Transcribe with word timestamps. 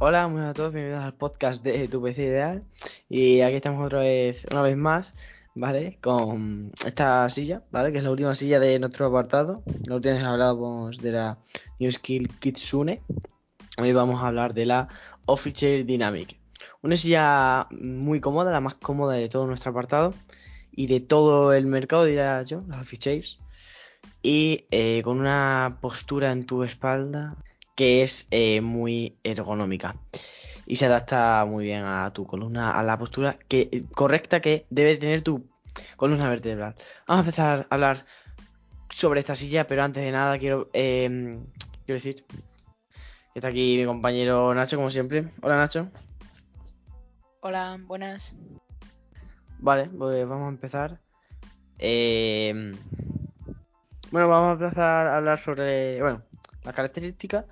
Hola, 0.00 0.28
muy 0.28 0.34
buenas 0.34 0.50
a 0.50 0.54
todos, 0.54 0.72
bienvenidos 0.72 1.04
al 1.04 1.14
podcast 1.14 1.64
de 1.64 1.88
Tu 1.88 2.00
PC 2.00 2.22
Ideal. 2.22 2.62
Y 3.08 3.40
aquí 3.40 3.56
estamos 3.56 3.84
otra 3.84 3.98
vez, 3.98 4.46
una 4.48 4.62
vez 4.62 4.76
más, 4.76 5.12
¿vale? 5.56 5.98
Con 6.00 6.70
esta 6.86 7.28
silla, 7.30 7.64
¿vale? 7.72 7.90
Que 7.90 7.98
es 7.98 8.04
la 8.04 8.12
última 8.12 8.32
silla 8.36 8.60
de 8.60 8.78
nuestro 8.78 9.06
apartado. 9.06 9.64
La 9.86 9.96
última 9.96 10.14
vez 10.14 10.22
hablábamos 10.22 10.98
de 10.98 11.10
la 11.10 11.38
New 11.80 11.90
Skill 11.90 12.28
Kitsune. 12.38 13.02
Hoy 13.76 13.92
vamos 13.92 14.22
a 14.22 14.28
hablar 14.28 14.54
de 14.54 14.66
la 14.66 14.86
Office 15.26 15.82
Dynamic. 15.82 16.38
Una 16.80 16.96
silla 16.96 17.66
muy 17.72 18.20
cómoda, 18.20 18.52
la 18.52 18.60
más 18.60 18.74
cómoda 18.74 19.14
de 19.14 19.28
todo 19.28 19.48
nuestro 19.48 19.72
apartado. 19.72 20.14
Y 20.70 20.86
de 20.86 21.00
todo 21.00 21.52
el 21.52 21.66
mercado, 21.66 22.04
diría 22.04 22.40
yo, 22.44 22.62
las 22.68 22.82
Office 22.82 23.26
Y 24.22 24.66
eh, 24.70 25.02
con 25.02 25.18
una 25.18 25.78
postura 25.80 26.30
en 26.30 26.46
tu 26.46 26.62
espalda 26.62 27.36
que 27.78 28.02
es 28.02 28.26
eh, 28.32 28.60
muy 28.60 29.20
ergonómica 29.22 29.94
y 30.66 30.74
se 30.74 30.86
adapta 30.86 31.44
muy 31.46 31.62
bien 31.64 31.84
a 31.84 32.12
tu 32.12 32.26
columna, 32.26 32.72
a 32.72 32.82
la 32.82 32.98
postura 32.98 33.38
que, 33.46 33.84
correcta 33.94 34.40
que 34.40 34.66
debe 34.68 34.96
tener 34.96 35.22
tu 35.22 35.48
columna 35.94 36.28
vertebral. 36.28 36.74
Vamos 37.06 37.20
a 37.20 37.24
empezar 37.24 37.66
a 37.70 37.74
hablar 37.76 38.04
sobre 38.92 39.20
esta 39.20 39.36
silla, 39.36 39.68
pero 39.68 39.84
antes 39.84 40.02
de 40.02 40.10
nada 40.10 40.40
quiero, 40.40 40.70
em, 40.72 41.46
quiero 41.86 42.00
decir 42.00 42.24
que 42.26 43.36
está 43.36 43.46
aquí 43.46 43.76
mi 43.78 43.86
compañero 43.86 44.52
Nacho, 44.54 44.76
como 44.76 44.90
siempre. 44.90 45.30
Hola 45.40 45.58
Nacho. 45.58 45.88
Hola, 47.42 47.78
buenas. 47.86 48.34
Vale, 49.60 49.88
pues 49.88 50.26
vamos 50.26 50.46
a 50.46 50.50
empezar. 50.50 51.00
Em, 51.78 52.72
bueno, 54.10 54.28
vamos 54.28 54.48
a 54.60 54.64
empezar 54.64 55.06
a 55.06 55.16
hablar 55.18 55.38
sobre, 55.38 56.02
bueno, 56.02 56.24
las 56.68 56.76
características 56.76 57.46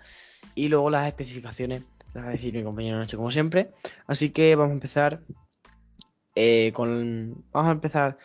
y 0.54 0.68
luego 0.68 0.90
las 0.90 1.06
especificaciones, 1.06 1.82
las 2.14 2.24
va 2.24 2.28
a 2.28 2.32
decir 2.32 2.54
mi 2.54 2.62
compañero 2.62 2.98
Nacho 2.98 3.16
como 3.16 3.30
siempre. 3.30 3.72
Así 4.06 4.30
que 4.30 4.54
vamos 4.54 4.72
a 4.72 4.74
empezar 4.74 5.20
eh, 6.34 6.70
con... 6.74 7.44
Vamos 7.52 7.68
a 7.70 7.72
empezar 7.72 8.18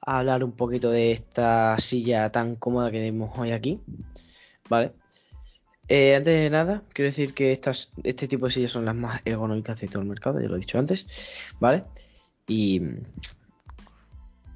a 0.00 0.18
hablar 0.18 0.44
un 0.44 0.52
poquito 0.52 0.90
de 0.90 1.12
esta 1.12 1.78
silla 1.78 2.30
tan 2.30 2.56
cómoda 2.56 2.90
que 2.90 2.98
tenemos 2.98 3.30
hoy 3.38 3.52
aquí. 3.52 3.80
¿Vale? 4.68 4.92
Eh, 5.88 6.16
antes 6.16 6.34
de 6.34 6.50
nada, 6.50 6.82
quiero 6.92 7.10
decir 7.10 7.34
que 7.34 7.52
estas, 7.52 7.92
este 8.02 8.26
tipo 8.26 8.46
de 8.46 8.52
sillas 8.52 8.72
son 8.72 8.86
las 8.86 8.94
más 8.94 9.20
ergonómicas 9.24 9.80
de 9.80 9.88
todo 9.88 10.02
el 10.02 10.08
mercado, 10.08 10.40
ya 10.40 10.48
lo 10.48 10.56
he 10.56 10.60
dicho 10.60 10.78
antes, 10.78 11.06
¿vale? 11.60 11.84
Y 12.48 12.80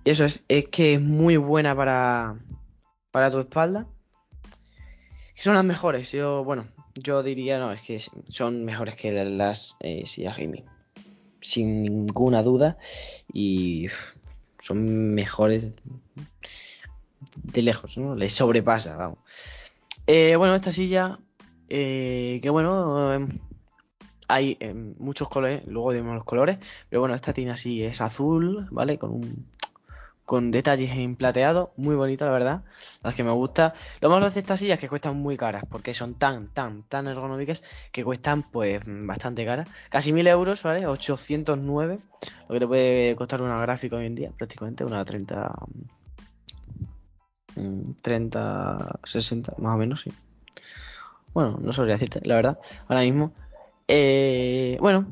eso 0.07 0.25
es, 0.25 0.43
es 0.49 0.69
que 0.69 0.95
es 0.95 1.01
muy 1.03 1.37
buena 1.37 1.77
para, 1.77 2.39
para 3.11 3.31
tu 3.31 3.41
espalda 3.41 3.87
son 5.43 5.55
las 5.55 5.65
mejores. 5.65 6.13
Yo, 6.13 6.45
bueno, 6.45 6.67
yo 6.95 7.23
diría, 7.23 7.59
no, 7.59 7.73
es 7.73 7.83
que 7.83 8.01
son 8.29 8.65
mejores 8.65 8.95
que 8.97 9.13
las 9.13 9.77
eh, 9.81 10.05
sillas 10.07 10.37
gaming. 10.37 10.65
Sin 11.41 11.83
ninguna 11.83 12.43
duda. 12.43 12.79
Y 13.33 13.89
son 14.59 15.15
mejores 15.15 15.69
de 17.37 17.63
lejos, 17.63 17.97
¿no? 17.99 18.15
Les 18.15 18.33
sobrepasa, 18.33 18.97
vamos. 18.97 19.19
Eh, 20.07 20.37
bueno, 20.37 20.55
esta 20.55 20.73
silla, 20.73 21.19
eh, 21.69 22.41
que 22.43 22.51
bueno, 22.51 23.15
em, 23.15 23.39
hay 24.27 24.57
em, 24.61 24.95
muchos 24.99 25.29
colores, 25.29 25.63
luego 25.67 25.89
vemos 25.89 26.15
los 26.15 26.25
colores, 26.25 26.59
pero 26.89 27.01
bueno, 27.01 27.15
esta 27.15 27.33
tiene 27.33 27.53
así, 27.53 27.85
es 27.85 28.01
azul, 28.01 28.67
¿vale? 28.71 28.99
Con 28.99 29.11
un 29.13 29.47
con 30.29 30.51
detalles 30.51 30.91
en 30.91 31.17
plateado, 31.17 31.73
muy 31.79 31.95
bonita 31.95 32.27
la 32.27 32.33
verdad, 32.33 32.63
las 33.03 33.15
que 33.15 33.25
me 33.25 33.31
gusta. 33.31 33.73
Lo 34.03 34.11
malo 34.11 34.29
de 34.29 34.39
estas 34.39 34.61
sillas 34.61 34.79
que 34.79 34.87
cuestan 34.87 35.17
muy 35.17 35.39
caras, 35.39 35.65
porque 35.71 35.95
son 35.95 36.17
tan, 36.17 36.49
tan, 36.49 36.83
tan 36.83 37.07
ergonómicas 37.07 37.65
que 37.93 38.05
cuestan 38.05 38.43
pues 38.43 38.83
bastante 38.87 39.47
caras. 39.47 39.71
Casi 39.89 40.13
1000 40.13 40.27
euros, 40.27 40.63
¿vale? 40.65 40.87
809, 40.87 42.01
lo 42.47 42.53
que 42.53 42.61
te 42.61 42.67
puede 42.67 43.17
costar 43.17 43.41
una 43.41 43.59
gráfica 43.63 43.97
hoy 43.97 44.05
en 44.05 44.15
día, 44.17 44.31
prácticamente, 44.37 44.85
una 44.85 45.03
30... 45.03 45.51
30, 48.03 49.01
60, 49.05 49.55
más 49.57 49.75
o 49.75 49.79
menos, 49.79 50.03
sí. 50.03 50.13
Bueno, 51.33 51.59
no 51.59 51.73
sabría 51.73 51.95
decirte, 51.95 52.21
la 52.25 52.35
verdad, 52.35 52.59
ahora 52.87 53.01
mismo. 53.01 53.33
Eh, 53.89 54.77
bueno, 54.79 55.07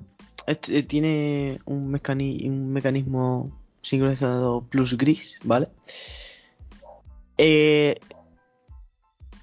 este, 0.46 0.82
tiene 0.82 1.58
un, 1.64 1.84
un 1.84 2.72
mecanismo 2.74 3.65
sincronizado 3.86 4.66
plus 4.68 4.96
gris, 4.96 5.38
¿vale? 5.44 5.68
Eh, 7.38 8.00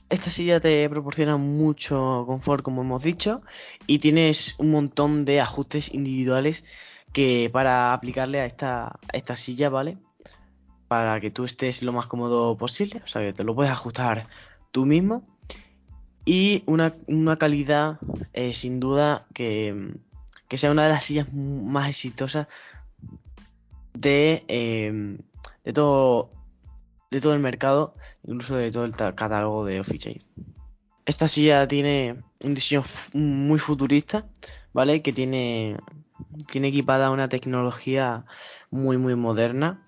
esta 0.10 0.30
silla 0.30 0.60
te 0.60 0.90
proporciona 0.90 1.38
mucho 1.38 2.26
confort, 2.28 2.62
como 2.62 2.82
hemos 2.82 3.02
dicho, 3.04 3.42
y 3.88 4.00
tienes 4.00 4.56
un 4.60 4.72
montón 4.72 5.26
de 5.26 5.40
ajustes 5.40 5.94
individuales 5.94 6.66
que 7.14 7.50
para 7.54 7.94
aplicarle 7.94 8.42
a 8.42 8.46
esta, 8.46 9.00
esta 9.14 9.36
silla, 9.36 9.70
¿vale? 9.70 9.98
Para 10.88 11.22
que 11.22 11.32
tú 11.32 11.46
estés 11.46 11.82
lo 11.82 11.94
más 11.94 12.08
cómodo 12.08 12.58
posible, 12.58 13.02
o 13.04 13.08
sea 13.08 13.22
que 13.22 13.34
te 13.34 13.44
lo 13.44 13.56
puedes 13.56 13.72
ajustar 13.72 14.28
tú 14.72 14.86
mismo. 14.86 15.26
Y 16.26 16.64
una, 16.66 16.94
calidad, 17.38 18.00
eh, 18.34 18.54
sin 18.54 18.80
duda, 18.80 19.26
que, 19.34 19.94
que 20.48 20.58
sea 20.58 20.72
una 20.72 20.84
de 20.84 20.90
las 20.90 21.04
sillas 21.04 21.34
más 21.34 21.90
exitosas 21.90 22.48
de, 23.94 24.44
em, 24.48 25.18
de, 25.64 25.74
todo, 25.74 26.32
de 27.12 27.22
todo 27.22 27.34
el 27.34 27.40
mercado, 27.40 27.96
incluso 28.24 28.56
de 28.56 28.72
todo 28.72 28.86
el 28.86 28.94
catálogo 28.94 29.66
de 29.66 29.80
Office 29.80 30.22
Esta 31.06 31.28
silla 31.28 31.68
tiene 31.68 32.24
un 32.44 32.54
diseño 32.54 32.84
muy 33.14 33.60
futurista, 33.60 34.26
¿vale? 34.74 35.02
Que 35.02 35.14
tiene, 35.14 35.78
tiene 36.52 36.70
equipada 36.70 37.12
una 37.12 37.30
tecnología 37.30 38.26
muy, 38.72 38.98
muy 38.98 39.16
moderna 39.16 39.84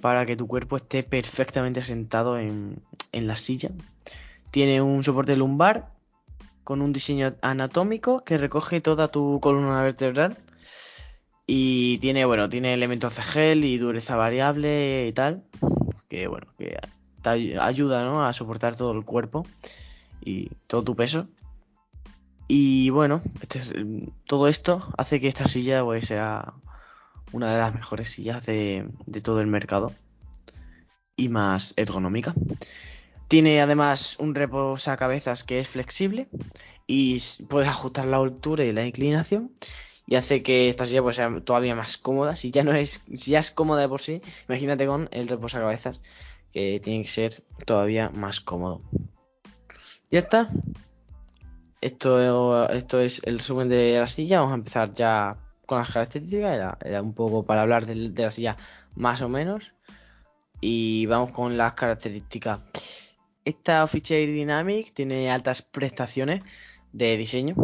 para 0.00 0.26
que 0.26 0.36
tu 0.36 0.46
cuerpo 0.46 0.76
esté 0.76 1.02
perfectamente 1.02 1.80
sentado 1.80 2.38
en, 2.38 2.82
en 3.12 3.26
la 3.26 3.36
silla. 3.36 3.70
Tiene 4.50 4.82
un 4.82 5.02
soporte 5.02 5.36
lumbar 5.36 5.92
con 6.64 6.82
un 6.82 6.92
diseño 6.92 7.34
anatómico 7.40 8.24
que 8.24 8.36
recoge 8.36 8.80
toda 8.80 9.08
tu 9.08 9.40
columna 9.40 9.82
vertebral 9.82 10.36
y 11.50 11.96
tiene, 11.96 12.26
bueno, 12.26 12.50
tiene 12.50 12.74
elementos 12.74 13.16
de 13.16 13.22
gel 13.22 13.64
y 13.64 13.78
dureza 13.78 14.16
variable 14.16 15.06
y 15.08 15.12
tal. 15.14 15.44
Que 16.06 16.28
bueno, 16.28 16.46
que 16.58 16.78
ayuda 17.58 18.04
¿no? 18.04 18.26
a 18.26 18.34
soportar 18.34 18.76
todo 18.76 18.92
el 18.92 19.02
cuerpo 19.02 19.46
y 20.20 20.50
todo 20.66 20.84
tu 20.84 20.94
peso. 20.94 21.26
Y 22.48 22.90
bueno, 22.90 23.22
este 23.40 23.60
todo 24.26 24.46
esto 24.46 24.92
hace 24.98 25.20
que 25.20 25.28
esta 25.28 25.48
silla 25.48 25.82
pues, 25.82 26.04
sea 26.04 26.52
una 27.32 27.50
de 27.50 27.58
las 27.58 27.74
mejores 27.74 28.10
sillas 28.10 28.44
de, 28.44 28.86
de 29.06 29.20
todo 29.22 29.40
el 29.40 29.46
mercado 29.46 29.94
y 31.16 31.30
más 31.30 31.72
ergonómica. 31.78 32.34
Tiene 33.26 33.62
además 33.62 34.16
un 34.18 34.34
reposacabezas 34.34 35.44
que 35.44 35.60
es 35.60 35.68
flexible 35.68 36.28
y 36.86 37.18
puedes 37.48 37.70
ajustar 37.70 38.04
la 38.04 38.18
altura 38.18 38.64
y 38.64 38.72
la 38.72 38.84
inclinación 38.84 39.50
y 40.08 40.16
hace 40.16 40.42
que 40.42 40.70
esta 40.70 40.86
silla 40.86 41.02
pues, 41.02 41.16
sea 41.16 41.28
todavía 41.44 41.74
más 41.74 41.98
cómoda. 41.98 42.34
Si 42.34 42.50
ya 42.50 42.64
no 42.64 42.72
es, 42.72 43.04
si 43.14 43.32
ya 43.32 43.40
es 43.40 43.50
cómoda 43.50 43.82
de 43.82 43.88
por 43.88 44.00
sí, 44.00 44.22
imagínate 44.48 44.86
con 44.86 45.06
el 45.12 45.28
reposacabezas, 45.28 46.00
que 46.50 46.80
tiene 46.82 47.02
que 47.02 47.10
ser 47.10 47.44
todavía 47.66 48.08
más 48.08 48.40
cómodo. 48.40 48.80
Ya 50.10 50.20
está. 50.20 50.48
Esto, 51.82 52.70
esto 52.70 53.00
es 53.00 53.20
el 53.26 53.36
resumen 53.36 53.68
de 53.68 53.98
la 53.98 54.06
silla. 54.06 54.38
Vamos 54.38 54.52
a 54.52 54.56
empezar 54.56 54.94
ya 54.94 55.36
con 55.66 55.78
las 55.78 55.90
características. 55.90 56.78
Era, 56.82 57.02
un 57.02 57.12
poco 57.12 57.44
para 57.44 57.60
hablar 57.60 57.84
de, 57.84 58.08
de, 58.08 58.22
la 58.22 58.30
silla 58.30 58.56
más 58.94 59.20
o 59.20 59.28
menos. 59.28 59.74
Y 60.62 61.04
vamos 61.04 61.32
con 61.32 61.58
las 61.58 61.74
características. 61.74 62.60
Esta 63.44 63.84
Office 63.84 64.18
Air 64.18 64.30
Dynamic 64.30 64.94
tiene 64.94 65.30
altas 65.30 65.60
prestaciones 65.60 66.42
de 66.94 67.14
diseño. 67.18 67.54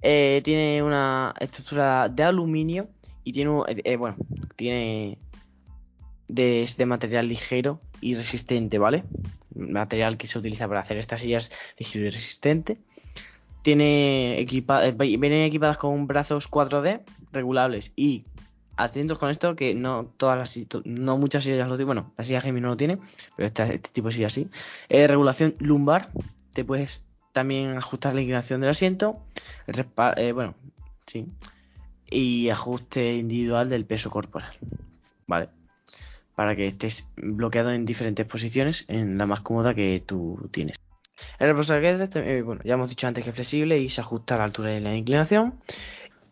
Eh, 0.00 0.40
tiene 0.44 0.82
una 0.82 1.34
estructura 1.40 2.08
de 2.08 2.22
aluminio 2.22 2.88
y 3.24 3.32
tiene, 3.32 3.50
eh, 3.66 3.82
eh, 3.84 3.96
bueno, 3.96 4.16
tiene 4.54 5.18
de, 6.28 6.62
este 6.62 6.86
material 6.86 7.26
ligero 7.28 7.80
y 8.00 8.14
resistente, 8.14 8.78
¿vale? 8.78 9.04
Material 9.56 10.16
que 10.16 10.28
se 10.28 10.38
utiliza 10.38 10.68
para 10.68 10.80
hacer 10.80 10.98
estas 10.98 11.20
sillas 11.20 11.50
ligero 11.78 12.06
y 12.06 12.10
resistente. 12.10 12.78
Tiene 13.62 14.38
equipa 14.38 14.88
vienen 14.90 15.44
equipadas 15.44 15.78
con 15.78 16.06
brazos 16.06 16.48
4D 16.48 17.02
regulables 17.32 17.92
y 17.96 18.24
atentos 18.76 19.18
con 19.18 19.30
esto 19.30 19.56
que 19.56 19.74
no 19.74 20.06
todas 20.16 20.38
las 20.38 20.56
no 20.84 21.18
muchas 21.18 21.42
sillas 21.42 21.68
lo 21.68 21.74
tienen, 21.74 21.86
bueno, 21.86 22.12
la 22.16 22.22
silla 22.22 22.40
Gemini 22.40 22.62
no 22.62 22.68
lo 22.68 22.76
tiene, 22.76 22.98
pero 23.36 23.48
este, 23.48 23.78
tipo 23.80 24.08
de 24.08 24.14
silla 24.14 24.30
sí. 24.30 24.48
regulación 24.88 25.56
lumbar, 25.58 26.12
te 26.52 26.64
puedes 26.64 27.07
también 27.38 27.76
ajustar 27.76 28.16
la 28.16 28.20
inclinación 28.20 28.60
del 28.60 28.70
asiento, 28.70 29.20
eh, 29.68 30.32
bueno, 30.32 30.56
sí, 31.06 31.24
y 32.10 32.48
ajuste 32.48 33.14
individual 33.14 33.68
del 33.68 33.84
peso 33.84 34.10
corporal, 34.10 34.50
¿vale? 35.28 35.50
Para 36.34 36.56
que 36.56 36.66
estés 36.66 37.06
bloqueado 37.16 37.70
en 37.70 37.84
diferentes 37.84 38.26
posiciones, 38.26 38.84
en 38.88 39.18
la 39.18 39.26
más 39.26 39.42
cómoda 39.42 39.72
que 39.72 40.02
tú 40.04 40.48
tienes. 40.50 40.76
El 41.38 41.50
reposapiés, 41.50 42.10
eh, 42.16 42.42
bueno, 42.42 42.60
ya 42.64 42.74
hemos 42.74 42.90
dicho 42.90 43.06
antes 43.06 43.22
que 43.22 43.30
es 43.30 43.36
flexible 43.36 43.78
y 43.78 43.88
se 43.88 44.00
ajusta 44.00 44.34
a 44.34 44.38
la 44.38 44.44
altura 44.44 44.76
y 44.76 44.80
la 44.80 44.96
inclinación. 44.96 45.54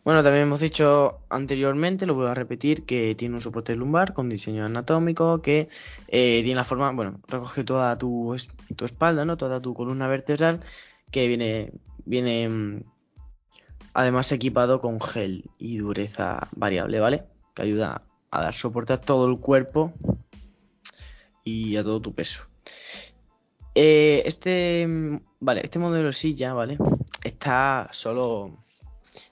Bueno, 0.07 0.23
también 0.23 0.43
hemos 0.43 0.61
dicho 0.61 1.19
anteriormente, 1.29 2.05
lo 2.05 2.15
vuelvo 2.15 2.31
a 2.31 2.33
repetir, 2.33 2.85
que 2.85 3.13
tiene 3.15 3.35
un 3.35 3.41
soporte 3.41 3.75
lumbar 3.75 4.13
con 4.13 4.29
diseño 4.29 4.63
anatómico, 4.63 5.41
que 5.41 5.67
eh, 6.07 6.39
tiene 6.43 6.55
la 6.55 6.63
forma, 6.63 6.89
bueno, 6.93 7.19
recoge 7.27 7.65
toda 7.65 7.97
tu, 7.97 8.33
tu, 8.77 8.85
espalda, 8.85 9.25
¿no? 9.25 9.35
Toda 9.35 9.61
tu 9.61 9.73
columna 9.73 10.07
vertebral, 10.07 10.61
que 11.17 11.27
viene, 11.27 11.71
viene 12.05 12.47
mm, 12.47 12.83
además 13.93 14.31
equipado 14.31 14.79
con 14.79 15.01
gel 15.01 15.49
y 15.57 15.77
dureza 15.77 16.47
variable, 16.55 16.99
¿vale? 16.99 17.23
Que 17.55 17.63
ayuda 17.63 18.03
a 18.29 18.41
dar 18.43 18.53
soporte 18.53 18.93
a 18.93 19.01
todo 19.01 19.27
el 19.27 19.39
cuerpo 19.39 19.93
y 21.43 21.75
a 21.75 21.83
todo 21.83 21.99
tu 22.01 22.13
peso. 22.13 22.43
Eh, 23.73 24.21
este, 24.25 24.85
mm, 24.87 25.21
vale, 25.39 25.61
este 25.63 25.79
modelo 25.79 26.07
de 26.07 26.13
silla, 26.13 26.53
¿vale? 26.53 26.77
Está 27.23 27.89
solo 27.91 28.63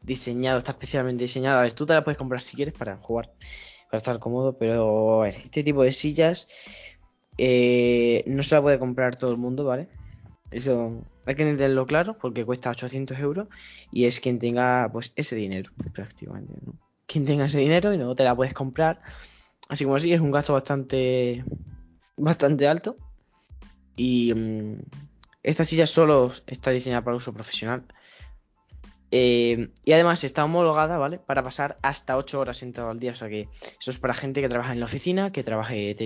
diseñado, 0.01 0.57
está 0.57 0.71
especialmente 0.71 1.25
diseñado. 1.25 1.59
A 1.59 1.63
ver, 1.63 1.73
tú 1.73 1.85
te 1.85 1.93
la 1.93 2.03
puedes 2.03 2.17
comprar 2.17 2.41
si 2.41 2.55
quieres 2.55 2.73
para 2.73 2.97
jugar, 2.97 3.31
para 3.91 3.99
estar 3.99 4.17
cómodo, 4.17 4.57
pero 4.57 5.21
a 5.21 5.25
ver, 5.25 5.35
este 5.35 5.63
tipo 5.63 5.83
de 5.83 5.91
sillas 5.91 6.47
eh, 7.37 8.23
no 8.25 8.41
se 8.41 8.55
la 8.55 8.63
puede 8.63 8.79
comprar 8.79 9.17
todo 9.17 9.29
el 9.29 9.37
mundo, 9.37 9.65
¿vale? 9.65 9.87
Eso 10.55 11.03
hay 11.25 11.35
que 11.35 11.43
entenderlo 11.43 11.85
claro 11.85 12.17
porque 12.17 12.45
cuesta 12.45 12.69
800 12.69 13.19
euros 13.19 13.49
y 13.91 14.05
es 14.05 14.21
quien 14.21 14.39
tenga 14.39 14.89
pues 14.89 15.11
ese 15.17 15.35
dinero 15.35 15.69
prácticamente, 15.93 16.53
¿no? 16.65 16.79
Quien 17.05 17.25
tenga 17.25 17.43
ese 17.43 17.59
dinero 17.59 17.93
y 17.93 17.97
no 17.97 18.15
te 18.15 18.23
la 18.23 18.33
puedes 18.33 18.53
comprar. 18.53 19.01
Así 19.67 19.83
como 19.83 19.97
así, 19.97 20.13
es 20.13 20.21
un 20.21 20.31
gasto 20.31 20.53
bastante 20.53 21.43
bastante 22.15 22.69
alto. 22.69 22.95
Y 23.97 24.33
mm, 24.33 24.79
esta 25.43 25.65
silla 25.65 25.85
solo 25.85 26.31
está 26.47 26.71
diseñada 26.71 27.03
para 27.03 27.17
uso 27.17 27.33
profesional. 27.33 27.83
Eh, 29.11 29.71
y 29.83 29.91
además 29.91 30.23
está 30.23 30.45
homologada, 30.45 30.97
¿vale? 30.97 31.19
Para 31.19 31.43
pasar 31.43 31.77
hasta 31.81 32.15
8 32.15 32.39
horas 32.39 32.55
sentado 32.55 32.89
al 32.89 32.99
día. 32.99 33.11
O 33.11 33.15
sea 33.15 33.27
que 33.27 33.49
eso 33.77 33.91
es 33.91 33.99
para 33.99 34.13
gente 34.13 34.39
que 34.39 34.47
trabaja 34.47 34.71
en 34.71 34.79
la 34.79 34.85
oficina, 34.85 35.33
que 35.33 35.43
trabaje 35.43 35.97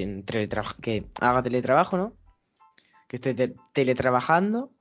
que 0.81 1.05
haga 1.21 1.43
teletrabajo, 1.43 1.97
¿no? 1.97 2.15
Que 3.09 3.17
esté 3.17 3.55
teletrabajando 3.73 4.71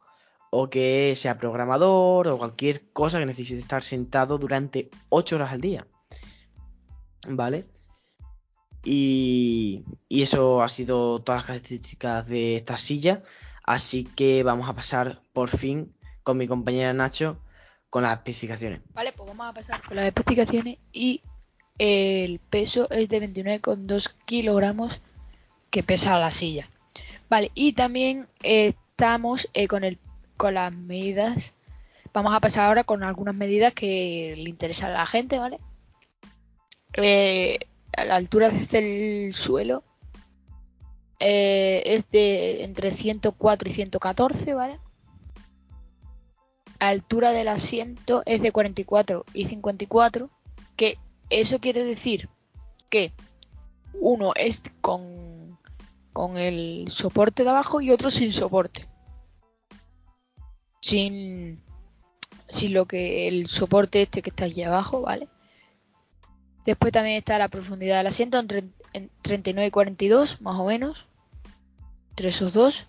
o 0.51 0.71
que 0.71 1.15
sea 1.17 1.39
programador 1.39 2.29
o 2.29 2.39
cualquier 2.39 2.93
cosa 2.93 3.19
que 3.19 3.27
necesite 3.27 3.59
estar 3.59 3.83
sentado 3.83 4.39
durante 4.39 4.91
8 5.09 5.37
horas 5.37 5.53
al 5.53 5.61
día. 5.61 5.89
¿Vale? 7.27 7.67
Y, 8.85 9.85
y 10.09 10.23
eso 10.23 10.63
ha 10.63 10.69
sido 10.69 11.21
todas 11.21 11.41
las 11.41 11.47
características 11.47 12.29
de 12.29 12.57
esta 12.57 12.77
silla. 12.77 13.23
Así 13.65 14.05
que 14.05 14.45
vamos 14.45 14.69
a 14.69 14.75
pasar 14.75 15.21
por 15.33 15.49
fin 15.49 15.93
con 16.23 16.37
mi 16.37 16.47
compañera 16.47 16.93
Nacho 16.93 17.41
con 17.91 18.03
las 18.03 18.13
especificaciones. 18.13 18.81
Vale, 18.95 19.13
pues 19.13 19.29
vamos 19.29 19.49
a 19.49 19.53
pasar 19.53 19.83
con 19.83 19.97
las 19.97 20.07
especificaciones 20.07 20.79
y 20.93 21.23
el 21.79 22.39
peso 22.39 22.91
es 22.91 23.09
de 23.09 23.21
29,2 23.21 24.13
kilogramos 24.25 25.01
que 25.71 25.83
pesa 25.83 26.19
la 26.19 26.31
silla. 26.31 26.69
Vale, 27.29 27.51
y 27.55 27.73
también 27.73 28.27
estamos 28.43 29.49
eh, 29.55 29.69
con, 29.69 29.85
el, 29.85 29.99
con 30.37 30.55
las 30.55 30.73
medidas. 30.73 31.55
Vamos 32.13 32.35
a 32.35 32.41
pasar 32.41 32.67
ahora 32.67 32.85
con 32.85 33.03
algunas 33.03 33.35
medidas 33.35 33.75
que 33.75 34.35
le 34.37 34.49
interesan 34.49 34.91
a 34.91 34.99
la 34.99 35.07
gente, 35.07 35.39
¿vale? 35.39 35.61
Eh, 36.95 37.59
a 37.97 38.05
la 38.05 38.17
altura 38.17 38.49
desde 38.49 39.27
el 39.27 39.35
suelo 39.35 39.85
eh, 41.21 41.83
es 41.85 42.11
de 42.11 42.65
entre 42.65 42.93
104 42.93 43.69
y 43.69 43.73
114, 43.73 44.55
¿vale? 44.55 44.81
altura 46.79 47.33
del 47.33 47.49
asiento 47.49 48.23
es 48.25 48.41
de 48.41 48.53
44 48.53 49.25
y 49.35 49.47
54, 49.47 50.31
que 50.77 50.99
eso 51.31 51.59
quiere 51.59 51.85
decir 51.85 52.29
que 52.91 53.13
uno 53.95 54.33
es 54.35 54.63
con, 54.81 55.03
con 56.19 56.37
el 56.37 56.87
soporte 56.91 57.45
de 57.45 57.51
abajo 57.51 57.81
y 57.81 57.93
otro 57.93 58.11
sin 58.11 58.33
soporte. 58.33 58.89
Sin, 60.81 61.63
sin 62.49 62.75
lo 62.75 62.87
que 62.87 63.29
el 63.29 63.49
soporte 63.49 64.03
este 64.03 64.21
que 64.21 64.31
está 64.31 64.47
allí 64.47 64.65
abajo, 64.65 65.03
¿vale? 65.03 65.29
Después 66.67 66.93
también 66.93 67.19
está 67.19 67.39
la 67.39 67.47
profundidad 67.47 67.99
del 67.99 68.09
asiento 68.09 68.37
en 68.41 69.11
39 69.23 69.69
y 69.69 69.71
42, 69.71 70.41
más 70.41 70.59
o 70.59 70.65
menos. 70.65 71.07
Entre 72.11 72.31
esos 72.31 72.53
dos. 72.53 72.89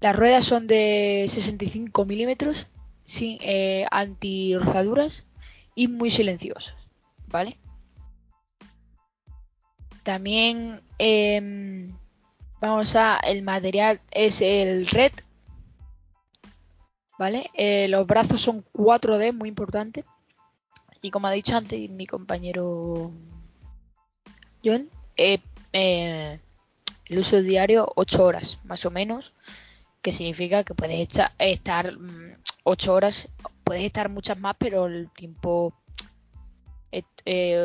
Las 0.00 0.16
ruedas 0.16 0.46
son 0.46 0.66
de 0.66 1.26
65 1.28 2.06
milímetros, 2.06 2.68
sin 3.04 3.36
eh, 3.42 3.84
anti-rozaduras 3.90 5.26
y 5.74 5.88
muy 5.88 6.10
silenciosas, 6.10 6.74
¿vale? 7.26 7.58
También 10.02 10.80
em, 10.98 11.92
vamos 12.60 12.94
a 12.96 13.18
el 13.18 13.42
material 13.42 14.00
es 14.10 14.40
el 14.40 14.86
red, 14.86 15.12
¿vale? 17.18 17.50
Eh, 17.54 17.88
los 17.88 18.06
brazos 18.06 18.40
son 18.40 18.64
4D, 18.72 19.32
muy 19.32 19.48
importante. 19.48 20.04
Y 21.02 21.10
como 21.10 21.26
ha 21.26 21.32
dicho 21.32 21.56
antes 21.56 21.88
mi 21.90 22.06
compañero 22.06 23.10
John, 24.64 24.90
eh, 25.16 25.40
el 25.72 27.18
uso 27.18 27.42
diario 27.42 27.90
8 27.96 28.24
horas, 28.24 28.58
más 28.64 28.84
o 28.84 28.90
menos 28.90 29.34
que 30.02 30.12
significa 30.12 30.64
que 30.64 30.74
puedes 30.74 31.08
estar 31.38 31.98
mm, 31.98 32.36
ocho 32.64 32.94
horas, 32.94 33.28
puedes 33.64 33.84
estar 33.84 34.08
muchas 34.08 34.38
más, 34.40 34.56
pero 34.58 34.86
el 34.86 35.10
tiempo 35.10 35.74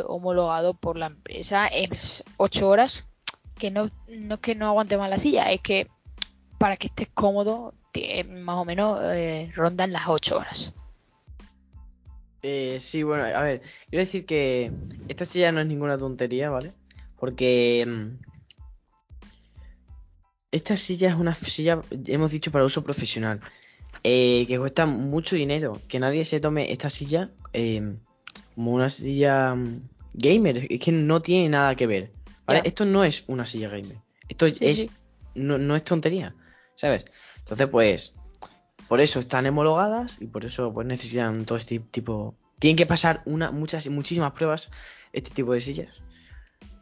homologado 0.07 0.73
por 0.73 0.97
la 0.97 1.07
empresa 1.07 1.67
es 1.67 2.23
ocho 2.37 2.69
horas, 2.69 3.07
que 3.57 3.71
no, 3.71 3.89
no 4.07 4.35
es 4.35 4.41
que 4.41 4.55
no 4.55 4.67
aguante 4.67 4.97
más 4.97 5.09
la 5.09 5.17
silla, 5.17 5.51
es 5.51 5.61
que 5.61 5.87
para 6.57 6.77
que 6.77 6.87
estés 6.87 7.09
cómodo, 7.13 7.73
más 8.27 8.57
o 8.57 8.65
menos 8.65 8.99
eh, 9.03 9.51
rondan 9.55 9.91
las 9.91 10.07
ocho 10.07 10.37
horas. 10.37 10.73
Eh, 12.41 12.77
sí, 12.79 13.03
bueno, 13.03 13.23
a 13.23 13.41
ver, 13.41 13.61
quiero 13.89 14.05
decir 14.05 14.25
que 14.25 14.71
esta 15.07 15.25
silla 15.25 15.51
no 15.51 15.61
es 15.61 15.67
ninguna 15.67 15.97
tontería, 15.97 16.49
¿vale? 16.49 16.73
Porque 17.17 17.85
mm, 17.87 18.25
esta 20.51 20.77
silla 20.77 21.09
es 21.09 21.15
una 21.15 21.33
silla, 21.33 21.81
hemos 22.07 22.31
dicho, 22.31 22.51
para 22.51 22.65
uso 22.65 22.83
profesional. 22.83 23.41
Eh, 24.03 24.45
que 24.47 24.59
cuesta 24.59 24.85
mucho 24.85 25.35
dinero. 25.35 25.81
Que 25.87 25.99
nadie 25.99 26.23
se 26.25 26.39
tome 26.39 26.71
esta 26.71 26.91
silla 26.91 27.31
eh, 27.53 27.95
como 28.55 28.71
una 28.71 28.89
silla 28.89 29.53
mm, 29.53 29.89
gamer. 30.13 30.67
Es 30.69 30.79
que 30.79 30.91
no 30.91 31.21
tiene 31.21 31.49
nada 31.49 31.75
que 31.75 31.87
ver. 31.87 32.11
Esto 32.63 32.85
no 32.85 33.03
es 33.03 33.23
una 33.27 33.45
silla 33.45 33.69
gamer. 33.69 33.97
Esto 34.27 34.45
es, 34.45 34.89
No, 35.35 35.75
es 35.75 35.83
tontería. 35.83 36.35
¿Sabes? 36.75 37.05
Entonces, 37.39 37.67
pues. 37.67 38.15
Por 38.87 39.01
eso 39.01 39.19
están 39.19 39.47
homologadas 39.47 40.21
y 40.21 40.27
por 40.27 40.45
eso 40.45 40.71
pues 40.71 40.85
necesitan 40.85 41.45
todo 41.45 41.57
este 41.57 41.79
tipo. 41.79 42.35
Tienen 42.59 42.77
que 42.77 42.85
pasar 42.85 43.23
una, 43.25 43.49
muchas, 43.49 43.87
muchísimas 43.89 44.33
pruebas 44.33 44.69
este 45.11 45.31
tipo 45.31 45.53
de 45.53 45.59
sillas. 45.59 45.89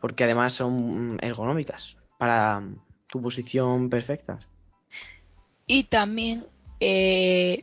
Porque 0.01 0.25
además 0.25 0.53
son 0.53 1.13
mm, 1.13 1.18
ergonómicas. 1.22 1.98
Para 2.18 2.62
tu 3.08 3.22
posición 3.22 3.89
perfecta. 3.89 4.39
Y 5.65 5.86
también 5.86 6.46
eh, 6.82 7.62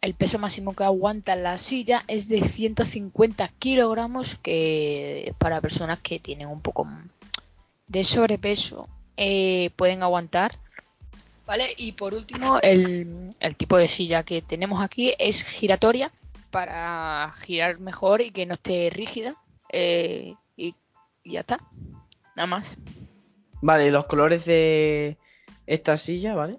el 0.00 0.14
peso 0.14 0.38
máximo 0.38 0.74
que 0.74 0.84
aguanta 0.84 1.36
la 1.36 1.58
silla 1.58 2.04
es 2.08 2.28
de 2.28 2.40
150 2.40 3.48
kilogramos, 3.58 4.36
que 4.36 5.34
para 5.38 5.60
personas 5.60 5.98
que 6.00 6.18
tienen 6.18 6.48
un 6.48 6.60
poco 6.60 6.88
de 7.86 8.04
sobrepeso 8.04 8.88
eh, 9.16 9.70
pueden 9.76 10.02
aguantar. 10.02 10.58
¿Vale? 11.46 11.74
Y 11.76 11.92
por 11.92 12.14
último, 12.14 12.58
el, 12.62 13.30
tipo 13.56 13.76
de 13.76 13.88
silla 13.88 14.22
que 14.22 14.40
tenemos 14.40 14.82
aquí 14.82 15.12
es 15.18 15.42
giratoria 15.42 16.12
para 16.50 17.34
girar 17.42 17.80
mejor 17.80 18.20
y 18.20 18.30
que 18.30 18.46
no 18.46 18.54
esté 18.54 18.88
rígida. 18.90 19.36
Eh, 19.70 20.34
y 20.56 20.74
ya 21.24 21.40
está. 21.40 21.60
Nada 22.36 22.46
más. 22.46 22.76
Vale, 23.60 23.90
los 23.90 24.06
colores 24.06 24.46
de 24.46 25.18
esta 25.66 25.96
silla, 25.96 26.34
¿vale? 26.34 26.56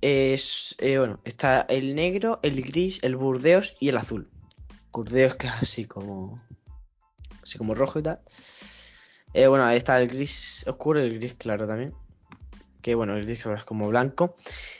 Es, 0.00 0.74
eh, 0.78 0.98
bueno, 0.98 1.20
está 1.24 1.62
el 1.68 1.94
negro, 1.94 2.40
el 2.42 2.62
gris, 2.62 3.02
el 3.02 3.16
burdeos 3.16 3.76
y 3.80 3.88
el 3.88 3.98
azul. 3.98 4.28
Burdeos 4.92 5.34
que 5.34 5.46
es 5.46 5.52
así 5.52 5.84
como, 5.84 6.42
así 7.42 7.58
como 7.58 7.74
rojo 7.74 7.98
y 7.98 8.02
tal. 8.02 8.20
Eh, 9.34 9.46
bueno, 9.46 9.64
ahí 9.64 9.76
está 9.76 10.00
el 10.00 10.08
gris 10.08 10.64
oscuro 10.66 11.00
y 11.00 11.06
el 11.06 11.18
gris 11.18 11.34
claro 11.34 11.66
también. 11.66 11.94
Que 12.82 12.94
bueno, 12.94 13.16
el 13.16 13.26
gris 13.26 13.42
claro 13.42 13.58
es 13.58 13.64
como 13.64 13.88
blanco. 13.88 14.36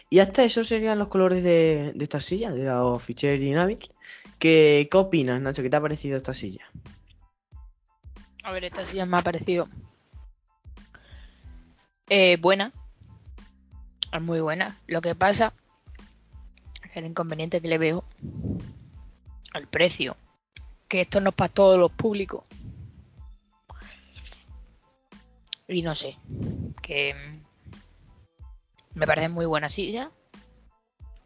Y 0.09 0.19
hasta 0.19 0.43
eso 0.43 0.65
serían 0.65 0.99
los 0.99 1.09
colores 1.09 1.45
de, 1.45 1.95
esta 2.01 2.21
silla, 2.21 2.51
de 2.51 2.65
la 2.65 2.99
Feature 2.99 3.39
Dynamic. 3.39 3.93
¿Qué, 4.39 4.89
¿Qué 4.91 4.97
opinas, 4.97 5.41
Nacho? 5.41 5.63
¿Qué 5.63 5.71
te 5.71 5.77
ha 5.77 5.81
parecido 5.81 6.17
esta 6.17 6.35
silla? 6.35 6.65
A 8.43 8.53
ver, 8.53 8.65
esta 8.65 8.85
silla 8.85 9.07
me 9.07 9.19
ha 9.19 9.23
parecido 9.23 9.69
eh, 12.11 12.37
buena. 12.39 12.73
Muy 14.19 14.41
buena. 14.41 14.77
Lo 14.89 15.01
que 15.01 15.15
pasa, 15.15 15.53
es 16.83 16.97
el 16.97 17.07
inconveniente 17.07 17.61
que 17.61 17.69
le 17.69 17.79
veo, 17.79 18.05
el 19.55 19.69
precio, 19.69 20.17
que 20.89 21.03
esto 21.03 21.21
no 21.21 21.31
es 21.31 21.37
para 21.37 21.53
todos 21.53 21.79
los 21.79 21.93
públicos. 21.93 22.45
Y 25.69 25.83
no 25.83 25.95
sé, 25.95 26.17
que 26.83 27.15
me 28.95 29.07
parece 29.07 29.29
muy 29.29 29.47
buena 29.47 29.69
silla, 29.69 30.11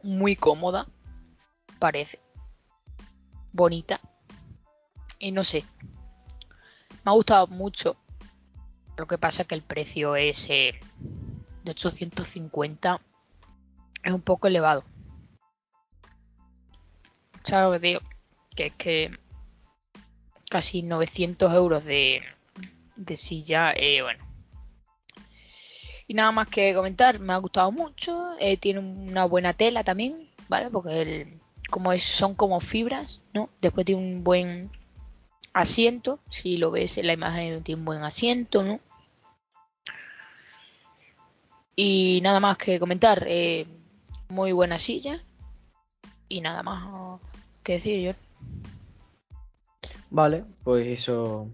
muy 0.02 0.36
cómoda, 0.36 0.86
parece, 1.78 2.20
bonita, 3.52 4.02
y 5.18 5.32
no 5.32 5.44
sé, 5.44 5.64
me 7.04 7.10
ha 7.10 7.12
gustado 7.12 7.46
mucho. 7.46 7.96
Lo 8.98 9.06
que 9.06 9.18
pasa 9.18 9.42
es 9.42 9.48
que 9.48 9.54
el 9.54 9.62
precio 9.62 10.14
es 10.14 10.48
eh, 10.50 10.78
de 11.64 11.70
850 11.70 13.00
es 14.02 14.12
un 14.12 14.20
poco 14.20 14.46
elevado. 14.46 14.84
¿Sabes 17.44 17.66
lo 17.66 17.72
que 17.72 17.86
digo? 17.86 18.00
Que 18.54 18.66
es 18.66 18.74
que 18.74 19.18
casi 20.50 20.82
900 20.82 21.52
euros 21.52 21.84
de, 21.84 22.22
de 22.96 23.16
silla, 23.16 23.72
eh, 23.72 24.02
bueno. 24.02 24.24
Y 26.06 26.14
nada 26.14 26.32
más 26.32 26.48
que 26.48 26.74
comentar, 26.74 27.18
me 27.18 27.32
ha 27.32 27.38
gustado 27.38 27.72
mucho. 27.72 28.36
Eh, 28.38 28.56
tiene 28.58 28.80
una 28.80 29.24
buena 29.24 29.54
tela 29.54 29.82
también, 29.84 30.28
¿vale? 30.48 30.70
Porque 30.70 31.02
el, 31.02 31.40
como 31.70 31.92
es, 31.92 32.02
son 32.02 32.34
como 32.34 32.60
fibras, 32.60 33.22
¿no? 33.32 33.48
Después 33.60 33.86
tiene 33.86 34.02
un 34.02 34.22
buen 34.22 34.70
asiento, 35.54 36.18
si 36.30 36.56
lo 36.56 36.70
ves 36.70 36.98
en 36.98 37.06
la 37.06 37.14
imagen 37.14 37.62
tiene 37.62 37.78
un 37.78 37.84
buen 37.84 38.02
asiento, 38.02 38.62
¿no? 38.62 38.80
Y 41.76 42.20
nada 42.22 42.40
más 42.40 42.56
que 42.56 42.78
comentar, 42.78 43.24
eh, 43.26 43.66
muy 44.28 44.52
buena 44.52 44.78
silla 44.78 45.20
y 46.28 46.40
nada 46.40 46.62
más 46.62 47.20
que 47.62 47.74
decir 47.74 48.00
yo. 48.00 48.12
Vale, 50.10 50.44
pues 50.62 50.86
eso, 50.86 51.48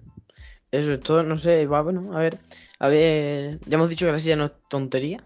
eso 0.70 0.92
es 0.92 1.00
todo, 1.00 1.22
no 1.22 1.38
sé, 1.38 1.66
va, 1.66 1.82
bueno, 1.82 2.16
a 2.16 2.20
ver, 2.20 2.38
a 2.78 2.88
ver, 2.88 3.58
ya 3.66 3.76
hemos 3.76 3.88
dicho 3.88 4.06
que 4.06 4.12
la 4.12 4.18
silla 4.18 4.36
no 4.36 4.46
es 4.46 4.52
tontería, 4.68 5.24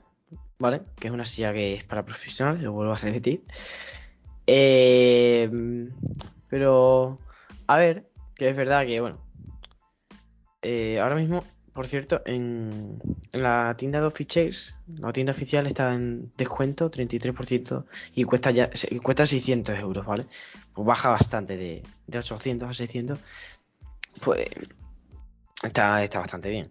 ¿vale? 0.59 0.83
Que 0.97 1.09
es 1.09 1.15
una 1.15 1.25
silla 1.25 1.53
que 1.53 1.75
es 1.75 1.85
para 1.85 2.05
profesionales, 2.05 2.63
lo 2.63 2.73
vuelvo 2.73 2.93
a 2.93 2.97
repetir. 2.97 3.45
Eh, 4.47 5.51
pero, 6.49 7.19
a 7.67 7.77
ver, 7.77 8.09
que 8.37 8.49
es 8.49 8.57
verdad 8.57 8.87
que, 8.87 9.01
bueno, 9.01 9.19
eh, 10.63 11.01
ahora 11.01 11.17
mismo, 11.17 11.45
por 11.75 11.87
cierto, 11.89 12.23
en, 12.25 12.99
la 13.33 13.75
tienda 13.77 14.01
de 14.01 14.07
Office 14.07 14.75
la 14.97 15.13
tienda 15.13 15.33
oficial 15.33 15.67
está 15.67 15.93
en 15.95 16.33
descuento, 16.37 16.91
33%, 16.91 17.85
y 18.15 18.25
cuesta 18.25 18.51
ya 18.51 18.71
cuesta 19.03 19.27
600 19.27 19.79
euros, 19.79 20.07
¿vale? 20.07 20.27
Pues 20.73 20.87
baja 20.87 21.11
bastante 21.11 21.57
de, 21.57 21.83
de 22.07 22.19
800 22.19 22.69
a 22.69 22.73
600. 22.73 23.19
Pues 24.21 24.47
está, 25.63 26.03
está 26.03 26.21
bastante 26.21 26.51
bien. 26.51 26.71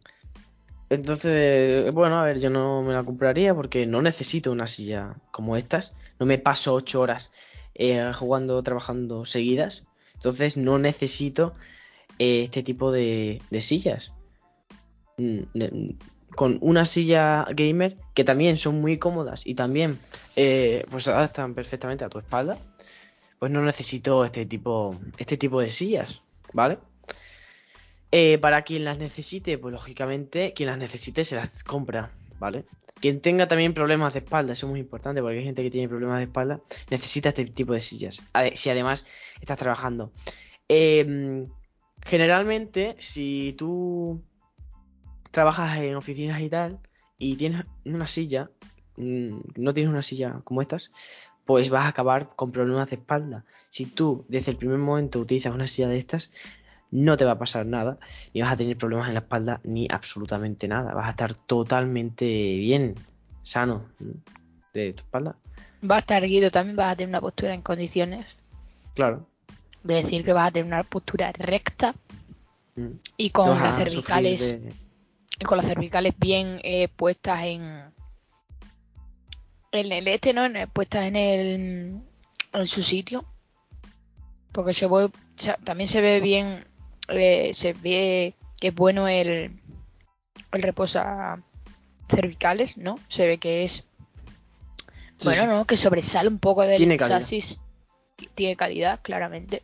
Entonces, 0.90 1.92
bueno, 1.92 2.20
a 2.20 2.24
ver, 2.24 2.40
yo 2.40 2.50
no 2.50 2.84
me 2.84 2.94
la 2.94 3.04
compraría 3.04 3.56
porque 3.56 3.86
no 3.86 4.02
necesito 4.02 4.52
una 4.52 4.68
silla 4.68 5.16
como 5.32 5.58
estas. 5.58 5.94
No 6.20 6.26
me 6.26 6.38
paso 6.38 6.74
8 6.76 7.02
horas 7.02 7.32
eh, 7.76 8.12
jugando, 8.14 8.62
trabajando 8.62 9.26
seguidas. 9.26 9.86
Entonces 10.14 10.56
no 10.56 10.78
necesito 10.78 11.54
eh, 12.20 12.44
este 12.44 12.64
tipo 12.64 12.92
de, 12.92 13.42
sillas. 13.60 14.14
Mm, 15.18 15.42
con 16.36 16.58
una 16.62 16.86
silla 16.86 17.46
gamer 17.52 17.98
que 18.14 18.24
también 18.24 18.58
son 18.58 18.82
muy 18.82 18.98
cómodas 18.98 19.46
y 19.46 19.56
también 19.56 20.00
eh, 20.36 20.84
pues 20.90 21.04
se 21.04 21.12
adaptan 21.12 21.54
perfectamente 21.54 22.04
a 22.04 22.10
tu 22.10 22.20
espalda. 22.20 22.58
Pues 23.40 23.52
no 23.52 23.62
necesito 23.62 24.24
este 24.26 24.46
tipo, 24.46 24.98
este 25.18 25.38
tipo 25.38 25.60
de 25.60 25.70
sillas, 25.70 26.24
¿vale? 26.54 26.80
Eh, 28.12 28.38
para 28.38 28.62
quien 28.62 28.86
las 28.86 29.00
necesite, 29.00 29.58
pues 29.58 29.74
lógicamente 29.74 30.54
quien 30.54 30.68
las 30.68 30.78
necesite 30.78 31.24
se 31.24 31.36
las 31.36 31.64
compra, 31.64 32.12
¿vale? 32.40 32.66
Quien 33.02 33.20
tenga 33.20 33.48
también 33.48 33.74
problemas 33.74 34.14
de 34.14 34.20
espalda, 34.20 34.54
eso 34.54 34.66
es 34.68 34.70
muy 34.70 34.80
importante 34.80 35.22
porque 35.22 35.40
hay 35.40 35.44
gente 35.44 35.62
que 35.62 35.72
tiene 35.72 35.90
problemas 35.90 36.20
de 36.20 36.26
espalda, 36.26 36.62
necesita 36.90 37.30
este 37.30 37.46
tipo 37.46 37.74
de 37.74 37.82
sillas. 37.82 38.22
Si 38.54 38.70
además 38.70 39.06
estás 39.42 39.58
trabajando. 39.58 40.14
Em, 40.70 41.50
generalmente, 42.06 42.96
si 43.00 43.56
tú 43.58 44.24
trabajas 45.34 45.78
en 45.80 45.96
oficinas 45.96 46.40
y 46.42 46.50
tal, 46.50 46.80
y 47.18 47.36
tienes 47.36 47.66
una 47.86 48.06
silla, 48.06 48.52
mm, 48.98 49.40
no 49.56 49.74
tienes 49.74 49.92
una 49.92 50.04
silla 50.04 50.42
como 50.44 50.62
estas, 50.62 50.92
pues 51.44 51.72
vas 51.72 51.86
a 51.86 51.88
acabar 51.90 52.36
con 52.36 52.52
problemas 52.52 52.92
de 52.92 52.98
espalda. 52.98 53.44
Si 53.72 53.88
tú 53.88 54.26
desde 54.30 54.52
el 54.52 54.58
primer 54.58 54.78
momento 54.78 55.20
utilizas 55.20 55.54
una 55.54 55.66
silla 55.66 55.90
de 55.90 55.98
estas, 55.98 56.30
no 56.92 57.18
te 57.18 57.26
va 57.26 57.32
a 57.32 57.40
pasar 57.40 57.66
nada, 57.66 57.98
ni 58.34 58.42
vas 58.42 58.54
a 58.54 58.58
tener 58.58 58.78
problemas 58.78 59.08
en 59.08 59.16
la 59.16 59.22
espalda, 59.22 59.60
ni 59.64 59.88
absolutamente 59.90 60.68
nada. 60.68 60.94
Vas 60.94 61.08
a 61.08 61.10
estar 61.10 61.34
totalmente 61.34 62.26
bien, 62.26 62.94
sano 63.42 63.90
de 64.72 64.94
tu 64.94 65.02
espalda. 65.02 65.36
Va 65.90 65.96
a 65.96 66.00
estar 66.00 66.24
erguido 66.24 66.52
también, 66.52 66.76
vas 66.76 66.94
a 66.94 66.96
tener 66.96 67.10
una 67.10 67.22
postura 67.22 67.56
en 67.56 67.64
condiciones. 67.64 68.28
Claro. 68.94 69.28
De 69.82 69.96
decir 69.96 70.24
que 70.24 70.32
vas 70.32 70.50
a 70.50 70.52
tener 70.52 70.68
una 70.68 70.84
postura 70.84 71.32
recta 71.32 71.96
mm. 72.76 72.88
y 73.18 73.32
con 73.32 73.50
las 73.50 73.78
cervicales 73.78 74.60
con 75.46 75.58
las 75.58 75.68
cervicales 75.68 76.14
bien 76.18 76.60
eh, 76.64 76.88
puestas 76.88 77.44
en 77.44 77.94
en 79.72 79.92
el 79.92 80.08
este, 80.08 80.34
¿no? 80.34 80.44
puestas 80.72 81.06
en 81.06 81.16
el 81.16 82.02
en 82.54 82.68
su 82.68 82.84
sitio. 82.84 83.26
Porque 84.52 84.74
se 84.74 84.88
ve, 84.88 85.10
también 85.64 85.88
se 85.88 86.02
ve 86.02 86.20
bien 86.20 86.66
eh, 87.10 87.52
se 87.54 87.74
ve 87.74 88.36
que 88.60 88.68
es 88.68 88.76
bueno 88.76 89.08
el, 89.08 89.60
el 90.52 90.62
reposa 90.62 91.42
cervicales, 92.10 92.78
¿no? 92.78 93.00
Se 93.08 93.28
ve 93.28 93.40
que 93.40 93.64
es 93.64 93.86
bueno, 95.24 95.48
¿no? 95.48 95.66
Que 95.66 95.78
sobresale 95.78 96.30
un 96.30 96.40
poco 96.40 96.64
del 96.64 96.78
Tiene 96.78 96.98
chasis. 96.98 97.60
Tiene 98.36 98.56
calidad, 98.56 99.00
claramente. 99.02 99.64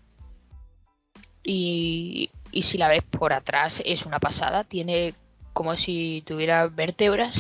Y, 1.44 2.32
y 2.52 2.64
si 2.64 2.78
la 2.78 2.88
ves 2.88 3.04
por 3.04 3.34
atrás 3.34 3.82
es 3.86 4.06
una 4.06 4.20
pasada. 4.20 4.64
Tiene 4.64 5.14
como 5.60 5.76
si 5.76 6.24
tuviera 6.26 6.70
vértebras. 6.70 7.36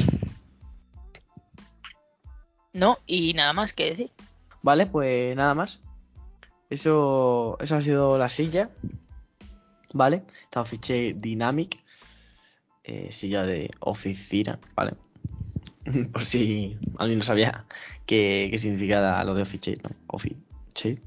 No, 2.73 2.97
y 3.07 3.33
nada 3.33 3.53
más 3.53 3.71
que 3.71 3.91
decir. 3.91 4.11
Vale, 4.61 4.87
pues 4.87 5.37
nada 5.37 5.53
más. 5.53 5.79
Eso, 6.69 7.55
eso 7.61 7.77
ha 7.77 7.81
sido 7.81 8.17
la 8.17 8.27
silla. 8.27 8.71
¿vale? 9.93 10.23
Esta 10.43 10.59
Office 10.59 11.13
Dynamic, 11.15 11.81
eh, 12.83 13.07
silla 13.13 13.43
de 13.43 13.71
oficina, 13.79 14.59
¿vale? 14.75 14.95
Por 16.11 16.25
si 16.25 16.77
alguien 16.97 17.19
no 17.19 17.23
sabía 17.23 17.67
qué, 18.05 18.49
qué 18.51 18.57
significa 18.57 19.23
lo 19.23 19.33
de 19.33 19.43
Office, 19.43 19.77
¿no? 19.81 19.91
Office, 20.07 21.01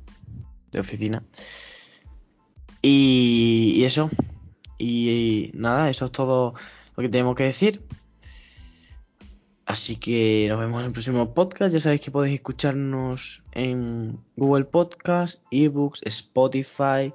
de 0.71 0.81
oficina. 0.81 1.23
Y, 2.81 3.85
eso, 3.85 4.09
y, 4.79 5.51
nada, 5.53 5.91
eso 5.91 6.07
es 6.07 6.13
todo 6.13 6.55
que 7.03 7.09
tenemos 7.09 7.37
que 7.37 7.45
decir. 7.45 7.85
Así 9.67 9.97
que 9.97 10.47
nos 10.49 10.59
vemos 10.59 10.81
en 10.81 10.87
el 10.87 10.93
próximo 10.93 11.35
podcast. 11.35 11.73
Ya 11.73 11.81
sabéis 11.81 12.01
que 12.01 12.11
podéis 12.11 12.35
escucharnos 12.35 13.45
en 13.53 14.19
Google 14.37 14.65
Podcast, 14.65 15.43
eBooks, 15.51 16.01
Spotify, 16.05 17.13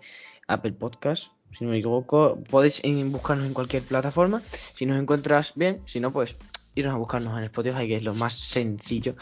Apple 0.48 0.74
Podcast 0.74 1.32
si 1.58 1.66
no 1.66 1.72
me 1.72 1.78
equivoco. 1.78 2.38
Podéis 2.50 2.82
buscarnos 3.06 3.48
en 3.48 3.54
cualquier 3.54 3.84
plataforma. 3.84 4.42
Si 4.76 4.86
nos 4.86 5.02
encuentras 5.02 5.54
bien, 5.56 5.82
si 5.86 6.00
no, 6.00 6.12
pues 6.12 6.36
irnos 6.76 6.94
a 6.94 6.98
buscarnos 6.98 7.38
en 7.38 7.46
Spotify, 7.46 7.88
que 7.88 7.96
es 7.96 8.04
lo 8.04 8.14
más 8.14 8.36
sencillo 8.36 9.16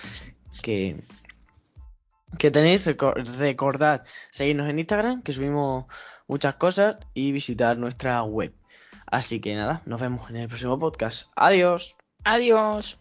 que, 0.62 1.04
que 2.38 2.52
tenéis. 2.52 2.86
recordad 2.86 4.04
seguirnos 4.32 4.70
en 4.70 4.80
Instagram, 4.80 5.24
que 5.24 5.34
subimos 5.34 5.86
muchas 6.28 6.56
cosas, 6.56 6.98
y 7.14 7.32
visitar 7.32 7.78
nuestra 7.78 8.22
web. 8.24 8.54
Así 9.06 9.40
que 9.40 9.56
nada, 9.56 9.82
nos 9.86 10.02
vemos 10.02 10.30
en 10.30 10.38
el 10.38 10.48
próximo 10.48 10.80
podcast. 10.80 11.30
Adiós. 11.36 11.96
Adiós. 12.24 13.00